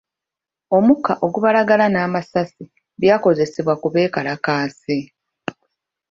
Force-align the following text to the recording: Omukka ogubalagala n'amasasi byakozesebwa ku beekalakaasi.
Omukka 0.77 1.13
ogubalagala 1.25 1.85
n'amasasi 1.89 2.63
byakozesebwa 3.01 3.73
ku 3.81 3.87
beekalakaasi. 3.93 4.97